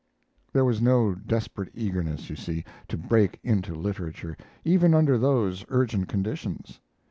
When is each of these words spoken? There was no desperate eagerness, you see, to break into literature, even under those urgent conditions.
There 0.51 0.65
was 0.65 0.81
no 0.81 1.13
desperate 1.13 1.69
eagerness, 1.75 2.27
you 2.31 2.35
see, 2.35 2.65
to 2.87 2.97
break 2.97 3.39
into 3.43 3.75
literature, 3.75 4.35
even 4.65 4.95
under 4.95 5.15
those 5.19 5.63
urgent 5.69 6.07
conditions. 6.09 6.79